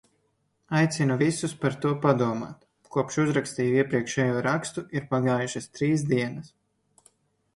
[0.77, 2.63] Aicinu visus par to padomāt.
[2.95, 6.49] Kopš uzrakstīju iepriekšējo rakstu ir pagājušas trīs dienas.